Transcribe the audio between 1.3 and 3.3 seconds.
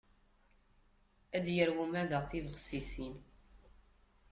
Ad d-yarew umadaɣ tibexsisin.